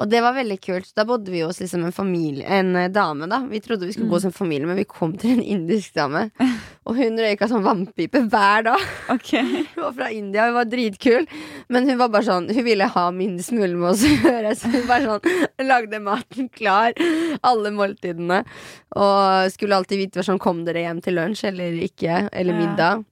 [0.00, 0.88] Og det var veldig kult.
[0.96, 3.42] Da bodde vi hos liksom en familie En eh, dame, da.
[3.50, 4.14] Vi trodde vi skulle Mm.
[4.14, 6.30] bo som familie, men vi kom til en indisk dame.
[6.88, 8.80] Og hun røyka sånn vannpipe hver dag.
[9.12, 9.66] Okay.
[9.74, 11.26] Hun var fra India, hun var dritkul.
[11.68, 14.54] Men hun var bare sånn Hun ville ha minst mulig med oss å gjøre.
[14.56, 16.96] Så hun bare sånn lagde maten klar.
[17.46, 18.40] Alle måltidene.
[18.96, 22.24] Og skulle alltid vite hva sånn Kom dere hjem til lunsj eller ikke?
[22.32, 22.58] Eller Ja.
[22.64, 23.04] middag.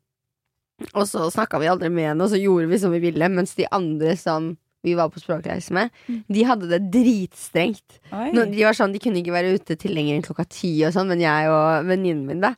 [0.94, 3.29] Og så snakka vi aldri med henne, og så gjorde vi som vi ville.
[3.29, 5.91] Mens de andre som vi var på språkreise med,
[6.29, 7.99] de hadde det dritstrengt.
[8.12, 10.95] Nå, de var sånn, de kunne ikke være ute til lenger enn klokka ti og
[10.95, 12.55] sånn, men jeg og venninnen min, da,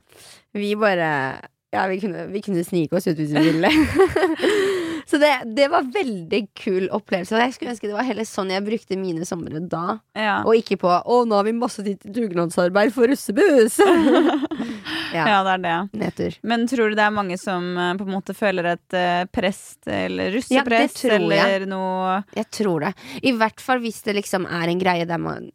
[0.57, 3.69] vi bare Ja, vi kunne, vi kunne snike oss ut hvis vi ville.
[5.11, 7.39] Så det, det var veldig kul opplevelse.
[7.39, 10.41] Jeg skulle ønske det var heller sånn jeg brukte mine somre da, Ja.
[10.43, 13.79] og ikke på 'Å, nå har vi masse tid til dugnadsarbeid for russebuss'.
[15.15, 15.27] ja.
[15.29, 15.77] ja, det er det.
[16.01, 16.39] Nedtur.
[16.47, 18.99] Men tror du det er mange som eh, på en måte føler et
[19.33, 20.81] prest eller eller Ja, det
[21.37, 21.55] jeg.
[21.57, 22.93] eller noe Jeg tror det.
[23.23, 25.51] I hvert fall hvis det liksom er en greie der man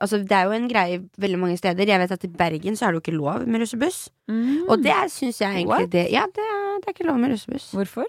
[0.00, 1.86] Altså, det er jo en greie veldig mange steder.
[1.86, 4.08] Jeg vet at i Bergen så er det jo ikke lov med russebuss.
[4.28, 4.68] Mm.
[4.68, 5.92] Og det syns jeg egentlig What?
[5.92, 7.70] det Ja, det er, det er ikke lov med russebuss.
[7.74, 8.08] Hvorfor?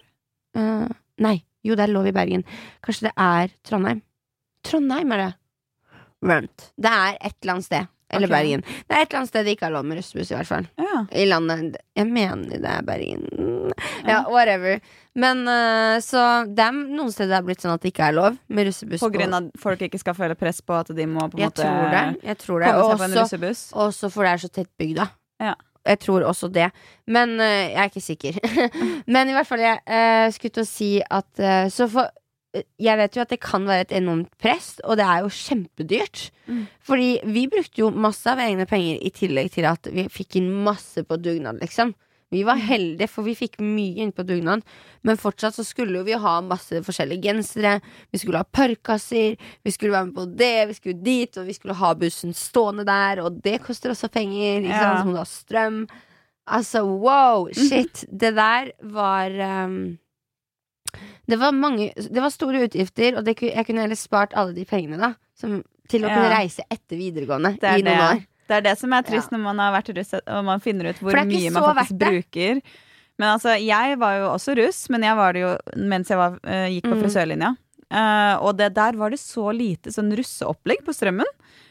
[0.56, 0.88] Uh,
[1.22, 1.40] nei.
[1.66, 2.46] Jo, det er lov i Bergen.
[2.86, 4.04] Kanskje det er Trondheim.
[4.66, 5.32] Trondheim er det.
[6.26, 6.72] Vent.
[6.78, 7.92] Det er et eller annet sted.
[8.14, 8.38] Eller okay.
[8.38, 8.62] Bergen.
[8.62, 10.68] Det er et eller annet sted de ikke har lov med russebuss, i hvert fall.
[10.78, 11.00] Ja.
[11.10, 11.78] I landet.
[11.98, 13.26] Jeg mener det er Bergen.
[14.06, 14.80] Ja, whatever.
[15.18, 18.18] Men uh, så det er noen steder det er blitt sånn at det ikke er
[18.18, 19.02] lov med russebuss.
[19.02, 21.46] På grunn av at folk ikke skal føle press på at de må på en
[21.46, 22.04] Jeg måte tror det.
[22.30, 22.74] Jeg tror det.
[22.76, 23.56] også,
[23.88, 25.08] også for det er så tett bygd, da.
[25.42, 25.56] Ja.
[25.86, 26.70] Jeg tror også det.
[27.10, 28.38] Men uh, jeg er ikke sikker.
[29.18, 32.14] Men i hvert fall, jeg uh, skulle til å si at Så for
[32.82, 36.30] jeg vet jo at det kan være et enormt press, og det er jo kjempedyrt.
[36.48, 36.64] Mm.
[36.86, 40.52] Fordi vi brukte jo masse av egne penger i tillegg til at vi fikk inn
[40.66, 41.96] masse på dugnad, liksom.
[42.34, 44.64] Vi var heldige, for vi fikk mye inn på dugnad.
[45.06, 47.78] Men fortsatt så skulle jo vi ha masse forskjellige gensere.
[48.12, 51.56] Vi skulle ha parkasser, vi skulle være med på det, vi skulle dit, og vi
[51.56, 54.66] skulle ha bussen stående der, og det koster også penger.
[54.66, 55.00] Ikke sant?
[55.00, 55.80] Så må du ha strøm.
[56.46, 58.04] Altså, wow, shit.
[58.10, 59.98] Det der var um,
[61.28, 64.66] det var mange Det var store utgifter, og det, jeg kunne heller spart alle de
[64.66, 66.16] pengene da som, til å Ja.
[66.16, 68.10] kunne reise etter videregående Det er i noen det.
[68.10, 68.26] år.
[68.48, 71.00] Det er det som er trist når man har vært russ og man finner ut
[71.02, 72.62] hvor mye man faktisk bruker.
[73.18, 76.36] Men altså, jeg var jo også russ, men jeg var det jo mens jeg var,
[76.46, 77.02] uh, gikk på Mm.
[77.04, 77.52] frisørlinja.
[77.90, 81.26] Uh, og det, der var det så lite sånn russeopplegg på strømmen.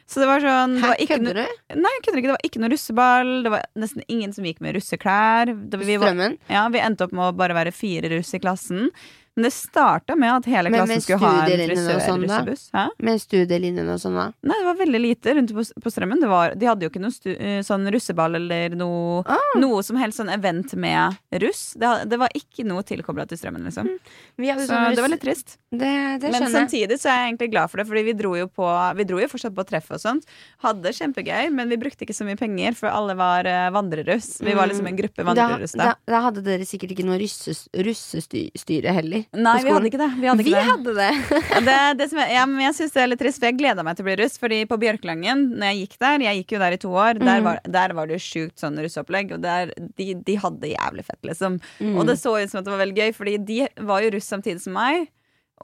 [0.06, 1.80] Så det var sånn det var kødder no, du?
[1.80, 2.28] Nei, kødder ikke.
[2.28, 3.30] Det var ikke noe russeball.
[3.44, 5.52] Det var nesten ingen som gikk med russeklær.
[5.70, 6.38] Var, Strømmen?
[6.48, 8.90] ja, vi endte opp med å bare være fire russ i klassen.
[9.36, 12.60] Men det starta med at hele klassen skulle ha en sånn, frisør-russebuss.
[12.76, 12.84] Hæ?
[13.02, 14.26] Med studielinjene og sånn, da?
[14.46, 16.20] Nei, det var veldig lite rundt på, på strømmen.
[16.22, 19.58] Det var, de hadde jo ikke noe eh, sånn russeball eller noe, Ah.
[19.58, 21.74] noe som helst sånn event med russ.
[21.74, 23.90] Det, det var ikke noe tilkobla til strømmen, liksom.
[24.38, 25.56] Vi hadde Så sånn det var litt trist.
[25.74, 25.90] Det,
[26.22, 28.66] det Men samtidig så er jeg egentlig glad for det, Fordi vi dro jo på
[28.94, 30.22] Vi dro jo fortsatt på treff og sånt.
[30.62, 34.38] Hadde kjempegøy, men vi brukte ikke så mye penger, for alle var eh, vandreruss.
[34.46, 36.12] Vi var liksom en gruppe vandreruss da, da.
[36.14, 39.23] da hadde dere sikkert ikke noe russes- russestyre heller.
[39.32, 40.08] Nei, vi hadde ikke det.
[40.20, 40.64] Vi hadde Vi det.
[40.68, 41.10] hadde det.
[41.64, 43.82] Det, det som er, ja, men jeg synes det er litt trist, for jeg gleda
[43.86, 44.36] meg til å bli russ.
[44.38, 47.40] Fordi på Bjørklangen, når jeg gikk der, jeg gikk jo der i to år, der,
[47.40, 47.44] Mm.
[47.44, 49.32] var, der var det jo sjukt sånn russeopplegg.
[49.32, 51.60] Og der, de, de hadde jævlig fett, liksom.
[51.80, 51.96] Mm.
[51.98, 54.28] Og det så ut som at det var veldig gøy, fordi de var jo russ
[54.28, 55.08] samtidig som meg.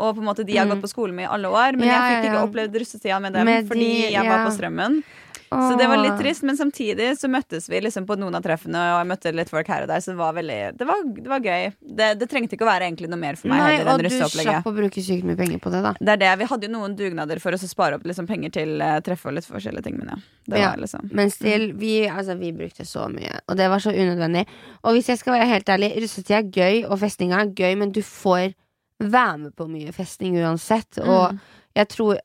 [0.01, 0.77] Og på en måte de har Mm.
[0.77, 3.33] gått på skole med i alle år, men Ja, jeg fikk ikke opplevd russetida med
[3.35, 5.03] dem Med fordi de- jeg var på Strømmen.
[5.51, 8.79] Så det var litt trist, men samtidig så møttes vi liksom på noen av treffene,
[8.79, 11.33] og jeg møtte litt folk her og der, så det var veldig Det var, det
[11.33, 11.65] var gøy.
[11.99, 14.31] Det, det trengte ikke å være egentlig noe mer for meg Nei, heller og du
[14.31, 15.93] slapp å bruke sykt mye penger på det, da.
[15.99, 16.31] Det er det.
[16.45, 19.35] Vi hadde jo noen dugnader for å spare opp liksom, penger til uh, treff og
[19.41, 19.99] litt forskjellige ting.
[19.99, 20.21] Men ja,
[20.55, 20.71] det Ja.
[20.71, 24.47] var liksom Men still, vi, altså, vi brukte så mye, og det var så unødvendig.
[24.85, 27.91] Og hvis jeg skal være helt ærlig, russetida er gøy, og festinga er gøy, men
[27.91, 28.53] du får
[29.01, 31.03] være med på mye festing uansett.
[31.03, 31.35] Og
[31.75, 32.21] jeg tror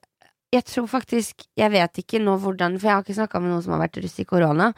[0.56, 3.66] Jeg tror faktisk Jeg vet ikke nå hvordan, for jeg har ikke snakka med noen
[3.66, 4.72] som har vært russ i korona.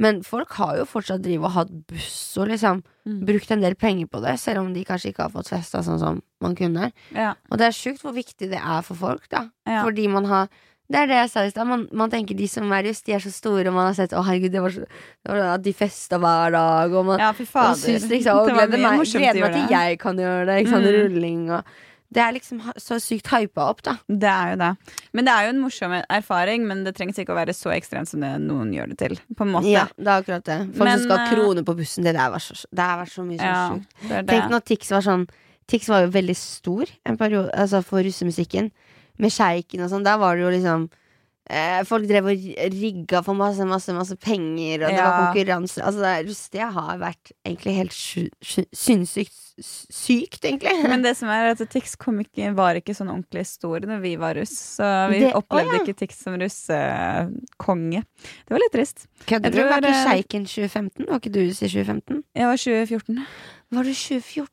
[0.00, 3.24] Men folk har jo fortsatt drivet og hatt buss og liksom Mm.
[3.24, 5.98] brukt en del penger på det, selv om de kanskje ikke har fått festa sånn
[5.98, 6.90] som man kunne.
[7.16, 7.30] Ja.
[7.50, 9.46] Og det er sjukt hvor viktig det er for folk, da.
[9.66, 9.82] Ja.
[9.86, 10.48] Fordi man har
[10.90, 11.66] Det er det jeg sa i stad.
[11.70, 14.10] Man, man tenker de som er russ, de er så store, og man har sett
[14.10, 17.44] Å, herregud, det var så det var, de festa hver dag, og man Ja, fy
[17.46, 20.56] og syns liksom, og gleder meg, gleder meg til jeg kan gjøre det.
[20.64, 20.84] Ikke sant?
[20.90, 20.96] Mm.
[20.98, 21.64] Rulling og
[22.10, 23.92] Det er liksom så sykt hypa opp, da.
[24.08, 24.70] Det er jo det.
[25.14, 28.10] Men det er jo en morsom erfaring, men det trengs ikke å være så ekstremt
[28.10, 29.14] som det noen gjør det til.
[29.38, 29.70] På en måte.
[29.70, 30.58] Ja, det er akkurat det.
[30.74, 33.14] Folk Men, som skal ha eh, krone på bussen, det der var så, det vært
[33.14, 34.32] så mye så Ja, sjukt.
[34.32, 35.28] Tenk når Tix var sånn
[35.70, 38.72] Tix var jo veldig stor en periode, altså for russemusikken.
[39.22, 40.02] Med sjeiken og sånn.
[40.02, 40.88] Da var det jo liksom
[41.50, 45.82] eh, Folk drev og rigga for masse, masse, masse penger, og det var konkurranser.
[45.84, 46.10] Altså, det,
[46.78, 50.72] har vært egentlig helt sju- sju- sinnssykt sykt, egentlig.
[50.88, 54.14] Men det som er at Tix kom ikke, var ikke sånn ordentlig stor når vi
[54.16, 54.54] var russ.
[54.78, 55.82] Så vi Det- opplevde å, ja.
[55.84, 58.02] ikke Tix som russekonge.
[58.46, 59.06] Det var litt trist.
[59.26, 59.58] Kødder du?
[59.58, 61.06] tror, Var ikke eh, Sjeiken 2015?
[61.10, 62.22] Var ikke du i 2015?
[62.36, 63.20] Jeg var 2014.
[63.76, 64.48] Var du 2014?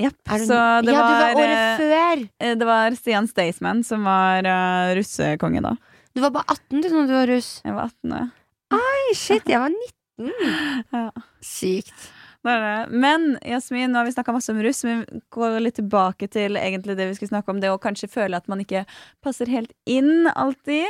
[0.00, 0.16] Jepp.
[0.32, 2.28] Er du- Så det ja, var, du var året før!
[2.40, 5.74] eh, det var Stian Staysman som var eh, russekonge da.
[6.14, 7.50] Du var bare 18 du når du var russ.
[7.64, 8.16] Jeg var 18.
[8.16, 8.28] ja.
[8.70, 9.86] Ai, shit, jeg var 19.
[10.92, 11.06] Ja.
[11.40, 12.08] Sykt.
[12.44, 12.76] Det det.
[12.92, 16.56] Men Jasmin, nå har vi snakka masse om russ, men vi går litt tilbake til
[16.56, 18.86] egentlig det vi skulle snakke om, det å kanskje føle at man ikke
[19.24, 20.88] passer helt inn alltid.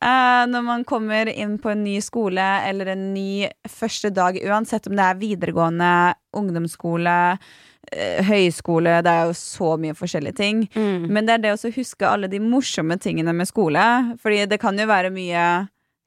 [0.00, 4.88] Eh, når man kommer inn på en ny skole eller en ny første dag, uansett
[4.90, 5.90] om det er videregående,
[6.40, 7.16] ungdomsskole,
[7.90, 10.62] høyskole, det er jo så mye forskjellige ting.
[10.74, 11.08] Mm.
[11.10, 13.82] Men det er det å huske alle de morsomme tingene med skole.
[14.22, 15.44] Fordi det kan jo være mye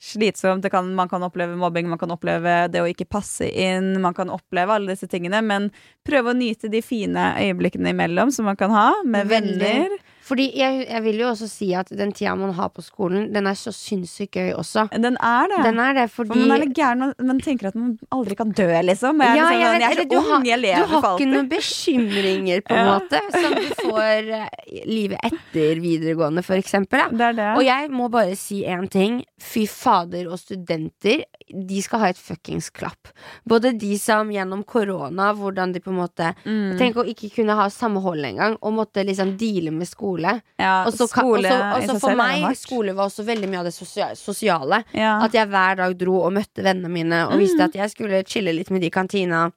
[0.03, 0.63] slitsomt.
[0.63, 3.95] Det kan, man kan oppleve mobbing, man kan oppleve det å ikke passe inn.
[4.03, 5.69] Man kan oppleve alle disse tingene, men
[6.07, 9.59] prøve å nyte de fine øyeblikkene imellom som man kan ha med Veldig.
[9.61, 9.97] venner.
[10.23, 13.47] Fordi jeg, jeg vil jo også si at den tida man har på skolen, den
[13.49, 14.85] er så sinnssykt gøy også.
[14.95, 15.57] Den er det.
[15.65, 18.53] Den er det For fordi man er litt gæren man tenker at man aldri kan
[18.55, 19.19] dø, liksom.
[19.19, 21.49] Jeg Ja, liksom, jeg jeg, er så du ung, har- jeg Du har ikke noen
[21.51, 22.93] bekymringer, på en Ja.
[22.99, 27.03] måte, som du får eh, livet etter videregående, for eksempel.
[27.11, 27.49] Det det.
[27.57, 29.21] Og jeg må bare si én ting.
[29.43, 33.11] Fy fader og studenter, de skal ha et fuckings klapp.
[33.47, 36.77] Både de som gjennom korona, hvordan de på en måte Mm.
[36.79, 40.41] Tenk å ikke kunne ha samme hold engang, og måtte liksom deale med skole.
[40.59, 43.25] ja, Og så skole også, også, i og så seg for meg, skole var også
[43.25, 43.73] veldig mye av det
[44.17, 44.83] sosiale.
[44.93, 45.19] ja.
[45.23, 47.61] At jeg hver dag dro og møtte vennene mine og Mm.
[47.65, 49.51] at jeg skulle chille litt med de i kantina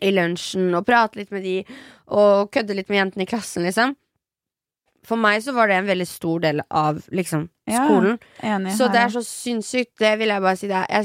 [0.00, 1.64] i lunsjen og prate litt med de
[2.08, 3.96] og kødde litt med jentene i klassen, liksom.
[5.04, 8.18] For meg så var det en veldig stor del av liksom Ja, skolen.
[8.42, 9.96] Enig Så det er så sinnssykt.
[9.98, 10.68] Det vil jeg bare si.
[10.68, 11.04] Det jeg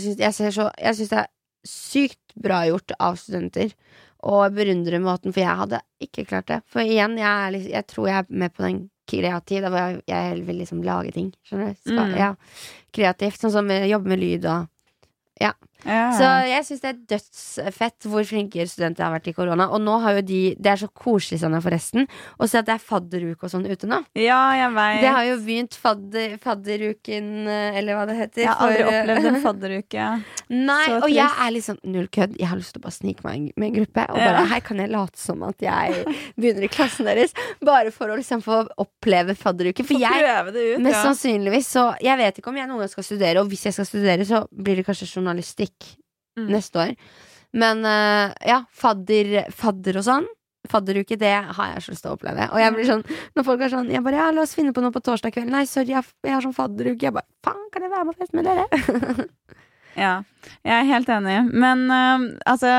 [0.95, 1.27] syns det er
[1.65, 3.73] sykt bra gjort av studenter.
[4.23, 6.61] Og beundrer måten, for jeg hadde ikke klart det.
[6.65, 10.45] For igjen, jeg, liksom- jeg tror jeg er med på den kreative, hvor jeg, jeg
[10.47, 11.33] vil liksom lage ting.
[11.45, 11.75] Skjønner du?
[11.85, 12.17] Skal, Mm.
[12.17, 12.35] Ja.
[12.93, 13.39] Kreativt.
[13.39, 14.67] Sånn som jobbe med lyd og
[15.39, 15.53] ja.
[15.85, 19.69] Så jeg syns det er dødsfett hvor flinke studenter har vært i korona.
[19.75, 22.07] Og nå har jo de Det er så koselig sånn forresten
[22.39, 24.01] å se at det er fadderuke og sånn ute nå.
[24.17, 25.01] ja, jeg vet.
[25.01, 28.41] Det har jo begynt fadder, fadderuken, eh, eller hva det heter.
[28.43, 30.07] Jeg har aldri for, eh, opplevd en fadderuke.
[30.49, 32.37] Nei, Så og jeg er liksom null kødd.
[32.39, 34.07] Jeg har lyst til å bare snike meg med en gruppe.
[34.11, 34.45] Og Ja.
[34.45, 36.05] her kan jeg late som at jeg
[36.37, 37.33] begynner i klassen deres.
[37.61, 39.85] Bare for å liksom få oppleve fadderuke.
[39.85, 40.25] For jeg
[40.57, 40.81] ut.
[40.81, 41.03] Mest ja.
[41.05, 43.85] sannsynligvis så Jeg vet ikke om jeg noen gang skal studere, og hvis jeg skal
[43.85, 45.66] studere, så blir det kanskje journalistikk
[46.37, 46.49] Mm.
[46.53, 46.91] neste år.
[47.57, 50.27] Men uh, ja, fadder, fadder og sånn.
[50.67, 52.49] Fadderuke, det har jeg så lyst til å oppleve.
[52.51, 53.03] Og jeg blir sånn
[53.37, 55.47] Når folk er sånn Jeg bare Ja, la oss finne på noe på torsdag kveld.
[55.53, 57.07] Nei, sorry, jeg, jeg har sånn fadderuke.
[57.07, 59.27] Jeg bare Faen, kan jeg være med og feste med dere?
[59.97, 60.11] Ja,
[60.61, 61.37] jeg er helt enig.
[61.57, 62.69] Men uh, altså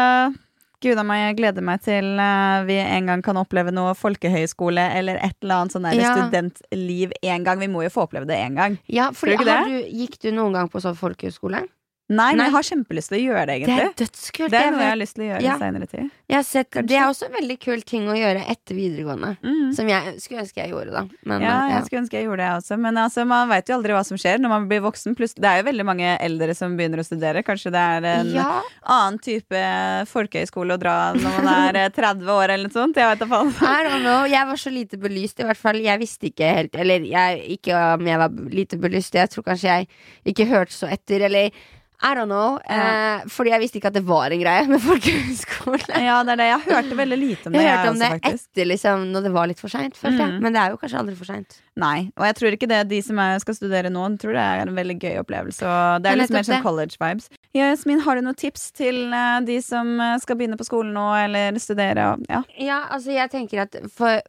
[0.84, 4.84] Gud a meg, jeg gleder meg til uh, vi en gang kan oppleve noe folkehøyskole
[5.00, 6.12] eller et eller annet sånn Ja.
[6.14, 7.58] studentliv en gang.
[7.58, 8.76] Vi må jo få oppleve det en gang.
[8.86, 11.64] Ja, fordi du du, Gikk du noen gang på sånn folkehøyskole?
[12.08, 13.74] Nei, men jeg har kjempelyst til å gjøre det, egentlig.
[13.76, 14.52] Det er dødskult.
[14.52, 15.54] Det er noe jeg har lyst til å gjøre Ja.
[15.54, 16.10] i seinere tid.
[16.48, 19.34] Sett, det er også en veldig kul ting å gjøre etter videregående.
[19.42, 19.72] Mm.
[19.76, 21.02] Som jeg skulle ønske jeg gjorde, da.
[21.28, 22.78] Men, Ja, jeg jeg skulle ønske jeg gjorde det også.
[22.80, 25.16] Men altså, man veit jo aldri hva som skjer når man blir voksen.
[25.18, 27.44] Pluss, det er jo veldig mange eldre som begynner å studere.
[27.44, 28.48] Kanskje det er en ja.
[28.88, 29.62] annen type
[30.08, 32.96] folkehøyskole å dra når man er eh, 30 år eller noe sånt.
[32.96, 33.52] Jeg vet faen.
[33.60, 34.24] I don't know.
[34.28, 35.80] Jeg var så lite belyst, i hvert fall.
[35.84, 39.74] Jeg visste ikke helt Eller jeg, ikke om jeg var lite belyst, jeg tror kanskje
[39.74, 39.88] jeg
[40.32, 41.52] ikke hørte så etter, eller
[42.00, 42.58] I don't know.
[42.62, 45.80] Eh, fordi jeg visste ikke at det var en greie med folkehøyskole.
[45.98, 46.46] Ja, det er det.
[46.52, 47.62] Jeg hørte veldig lite om det.
[47.64, 50.36] Jeg hørte om det også, etter, liksom, når det var litt for seint, følte jeg.
[50.36, 50.38] Mm.
[50.44, 51.56] Men det er jo kanskje aldri for seint.
[51.78, 54.62] Nei, og jeg tror ikke det de som er, skal studere nå, tror det er
[54.62, 55.66] en veldig gøy opplevelse.
[55.66, 57.28] Og det er litt mer sånn college-vibes.
[57.58, 61.08] Jasmin, har du noen tips til eh, de som eh, skal begynne på skolen nå,
[61.24, 62.12] eller studere?
[62.14, 62.42] og- Ja.
[62.58, 64.20] Ja, altså jeg tenker at for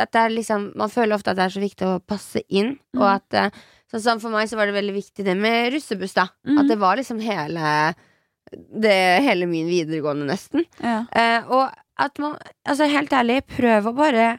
[0.00, 2.78] at det er liksom, Man føler ofte at det er så viktig å passe inn,
[2.96, 3.00] Mm.
[3.02, 3.50] og at eh,
[3.92, 6.28] Sånn som for meg så var det veldig viktig det med russebuss, da.
[6.48, 6.58] Mm.
[6.62, 7.94] At det var liksom hele
[8.82, 10.64] det, Hele min videregående, nesten.
[10.80, 11.02] ja.
[11.12, 14.38] Eh, og at man Altså, helt ærlig, prøv å bare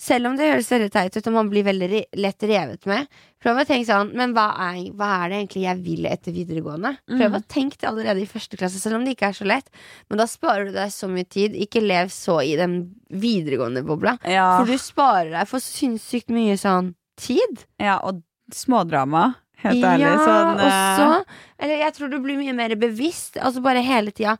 [0.00, 3.04] selv om det høres veldig teit ut og man blir veldig lett revet med,
[3.42, 6.94] prøv å tenke sånn Men hva er, hva er det egentlig jeg vil etter videregående?
[7.10, 9.68] Prøv å tenke det allerede i første klasse, selv om det ikke er så lett.
[10.08, 11.52] Men da sparer du deg så mye tid.
[11.52, 12.78] Ikke lev så i den
[13.12, 14.16] videregående bobla.
[14.24, 17.66] Ja, For du sparer deg for sinnssykt mye sånn tid.
[17.78, 18.22] ja og
[18.56, 19.34] smådrama.
[19.60, 20.08] Helt ærlig.
[20.24, 23.36] Sånn, og eh, Eller jeg tror du blir mye mer bevisst.
[23.36, 24.38] Altså bare hele tida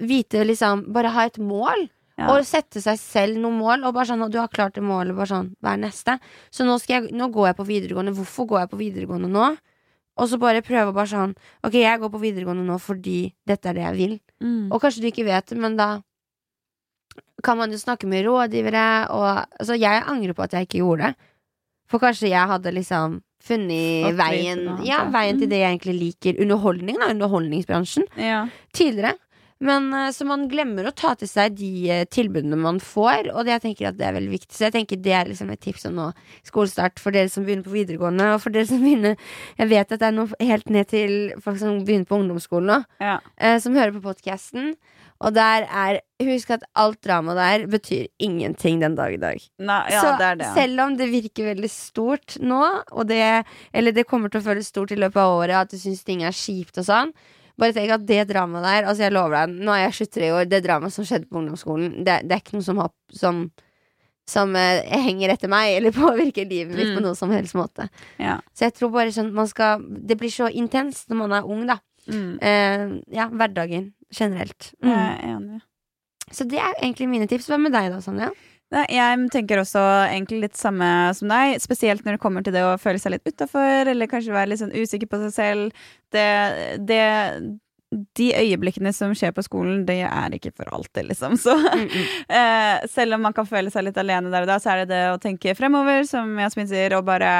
[0.00, 1.86] vite liksom Bare ha et mål.
[2.20, 2.28] Ja.
[2.34, 3.86] Og sette seg selv noen mål.
[3.86, 6.18] Og bare sånn og du har klart det målet, bare sånn Hva er neste?
[6.50, 8.16] Så nå, jeg, nå går jeg på videregående.
[8.18, 9.48] Hvorfor går jeg på videregående nå?
[10.20, 13.78] Og så bare prøve bare sånn Ok, jeg går på videregående nå fordi dette er
[13.78, 14.14] det jeg vil.
[14.42, 14.70] mm.
[14.74, 15.90] Og kanskje du ikke vet det, men da
[17.42, 21.08] kan man jo snakke med rådgivere, og altså, jeg angrer på at jeg ikke gjorde
[21.08, 21.28] det.
[21.88, 26.38] For kanskje jeg hadde liksom funnet veien Ja, veien til det jeg egentlig liker.
[26.44, 27.10] Underholdningen da.
[27.14, 28.06] Underholdningsbransjen.
[28.20, 28.46] ja.
[28.76, 29.16] Tidligere.
[29.60, 33.44] Men eh, Så man glemmer å ta til seg de eh, tilbudene man får, og
[33.44, 34.54] det jeg tenker at det er veldig viktig.
[34.56, 36.06] Så jeg tenker det er liksom et tips om nå
[36.48, 39.18] skolestart for dere som begynner på videregående, og for dere som begynner
[39.60, 42.80] Jeg vet at det er noe helt ned til folk som begynner på ungdomsskolen nå,
[43.04, 43.18] ja.
[43.36, 44.74] eh, som hører på podkasten.
[45.20, 49.40] Og der er Husk at alt drama der betyr ingenting den dag i dag.
[49.56, 50.50] Nei, ja, så det det.
[50.52, 52.60] selv om det virker veldig stort nå,
[53.08, 56.04] det, eller det kommer til å føles stort i løpet av året, at du syns
[56.04, 57.14] ting er kjipt og sånn,
[57.60, 60.46] bare tenk at det dramaet der Altså jeg lover deg, nå er jeg 23 år,
[60.48, 63.42] det dramaet som skjedde på ungdomsskolen, det, det er ikke noe som, har, som,
[64.28, 67.88] som eh, henger etter meg, eller påvirker livet mitt på noen noe som helst måte.
[68.20, 68.38] Ja.
[68.52, 71.64] Så jeg tror bare sånn man skal Det blir så intenst når man er ung,
[71.68, 71.80] da.
[72.08, 72.38] Mm.
[72.40, 72.86] Eh,
[73.16, 74.72] ja, hverdagen generelt.
[74.82, 74.92] Mm.
[74.92, 75.60] Jeg er enig.
[76.30, 77.48] Så det er egentlig mine tips.
[77.50, 78.30] Hva med deg da, Sonja?
[78.70, 80.86] Nei, jeg tenker også egentlig litt samme
[81.18, 84.36] som deg, spesielt når det kommer til det å føle seg litt utafor, eller kanskje
[84.36, 85.88] være litt sånn usikker på seg selv.
[86.14, 86.28] Det,
[86.86, 87.00] det
[87.90, 91.34] De øyeblikkene som skjer på skolen, det er ikke for alltid, liksom.
[91.34, 91.56] Så
[92.38, 94.94] eh, selv om man kan føle seg litt alene der og da, så er det
[94.94, 97.32] det å tenke fremover, som Jasmin sier, og bare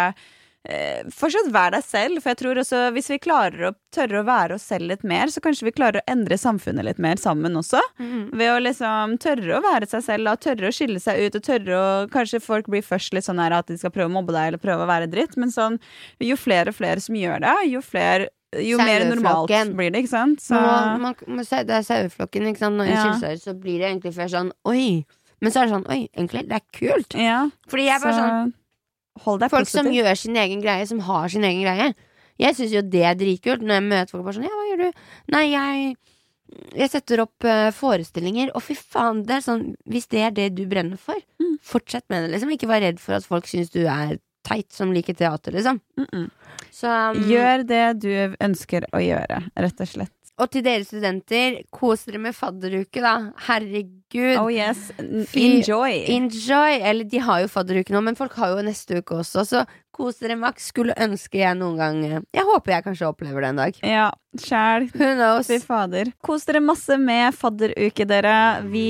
[1.17, 2.21] fortsatt være deg selv.
[2.21, 5.31] For jeg tror også hvis vi klarer å tørre å være oss selv litt mer,
[5.33, 7.81] så kanskje vi klarer å endre samfunnet litt mer sammen også.
[7.99, 11.47] Ved å liksom tørre å være seg selv, da, tørre å skille seg ut, og
[11.47, 14.35] tørre å Kanskje folk blir først litt sånn her at de skal prøve å mobbe
[14.35, 15.79] deg eller prøve å være dritt, men sånn
[16.21, 20.11] jo flere og flere som gjør det, jo flere jo mer normalt blir det, ikke
[20.11, 20.41] sant?
[20.43, 22.77] Så, Man, man, det er saueflokken, ikke sant.
[22.81, 23.03] Når en Ja.
[23.05, 25.05] skiller seg ut, så blir det egentlig før sånn oi.
[25.41, 27.15] Men så er det sånn oi, egentlig, det er kult.
[27.15, 28.55] ja, Fordi jeg bare så sånn
[29.25, 31.95] hold deg Folk som gjør sin egen greie, som har sin egen greie.
[32.41, 34.69] Jeg syns jo det er dritkult når jeg møter folk og bare sånn Ja, hva
[34.71, 35.03] gjør du?
[35.35, 35.97] Nei, jeg
[36.75, 40.49] jeg setter opp eh, forestillinger, og fy faen, det er sånn Hvis det er det
[40.57, 41.59] du brenner for, Mm.
[41.63, 42.51] fortsett med det, liksom.
[42.51, 45.81] Ikke vær redd for at folk syns du er teit som liker teater, liksom.
[45.97, 46.31] Mm -mm.
[46.73, 50.13] Så um, Gjør det du ønsker å gjøre, rett og slett.
[50.41, 53.15] Og til dere studenter, kos dere med fadderuke, da.
[53.47, 54.39] Herregud.
[54.41, 55.99] Oh yes, enjoy.
[56.17, 56.79] Enjoy!
[56.81, 60.17] Eller de har jo fadderuke nå, men folk har jo neste uke også, så kos
[60.23, 60.71] dere maks.
[60.73, 63.81] Skulle ønske jeg noen gang eh, Jeg håper jeg kanskje opplever det en dag.
[63.85, 64.09] ja,
[64.41, 64.89] sjæl.
[64.97, 65.51] Who knows?
[65.53, 66.13] Fy fader.
[66.25, 68.35] Kos dere masse med fadderuke, dere.
[68.73, 68.89] Vi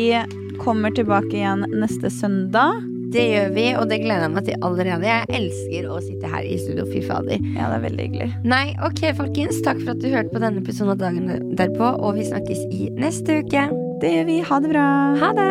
[0.62, 2.78] kommer tilbake igjen neste søndag.
[3.10, 5.06] Det gjør vi, og det gleder jeg meg til allerede.
[5.08, 7.40] Jeg elsker å sitte her i studio, fy fader.
[7.56, 8.28] Ja, det er veldig hyggelig.
[8.46, 9.58] Nei, ok, folkens.
[9.66, 12.90] Takk for at du hørte på denne episoden av Dagen derpå, og vi snakkes i
[12.94, 13.66] neste uke.
[14.00, 14.38] Det gjør vi.
[14.46, 14.86] Ha det bra.
[15.24, 15.50] Ha det!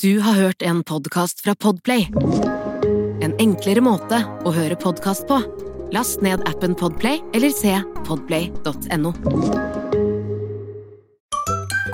[0.00, 2.08] Du har hørt en podkast fra Podplay.
[3.24, 5.38] En enklere måte å høre podkast på.
[5.94, 7.70] Last ned appen Podplay eller se
[8.06, 9.12] podplay.no.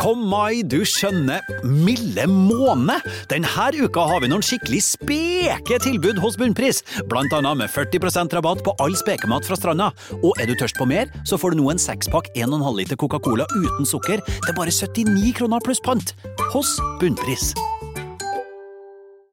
[0.01, 2.97] Kom mai, du skjønne, milde måne!
[3.29, 6.81] Denne uka har vi noen skikkelig speke tilbud hos Bunnpris.
[7.11, 9.91] Blant annet med 40% rabatt på all spekemat fra stranda.
[10.23, 13.45] Og er du tørst på mer, så får du nå en sekspakk 1,5 liter Coca-Cola
[13.53, 16.17] uten sukker til bare 79 kroner pluss pant.
[16.55, 17.53] Hos Bunnpris.